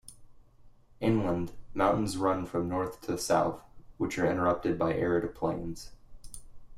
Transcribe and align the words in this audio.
Inland, 0.99 1.51
mountains 1.75 2.17
run 2.17 2.47
from 2.47 2.67
north 2.67 3.01
to 3.01 3.19
south, 3.19 3.61
which 3.99 4.17
are 4.17 4.25
interrupted 4.25 4.79
by 4.79 4.95
arid 4.95 5.35
plains. 5.35 5.91